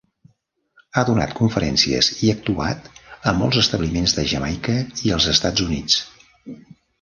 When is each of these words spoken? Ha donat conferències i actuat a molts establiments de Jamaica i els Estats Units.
Ha 0.93 1.01
donat 1.09 1.35
conferències 1.39 2.09
i 2.27 2.31
actuat 2.35 2.89
a 3.33 3.35
molts 3.43 3.59
establiments 3.65 4.17
de 4.21 4.25
Jamaica 4.33 4.79
i 5.11 5.15
els 5.19 5.29
Estats 5.35 5.67
Units. 5.69 6.01